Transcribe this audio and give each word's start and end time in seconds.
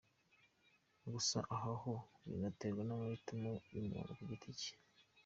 Gusa 1.13 1.37
aha 1.55 1.71
ho 1.81 1.93
binaterwa 2.27 2.81
n’amahitamo 2.85 3.51
y’umuntu 3.73 4.11
ku 4.17 4.21
giti 4.29 4.51
cye. 4.61 4.73